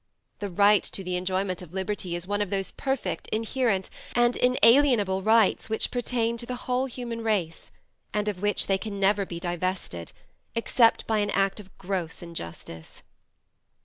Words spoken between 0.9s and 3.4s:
the enjoyment of liberty is one of those perfect,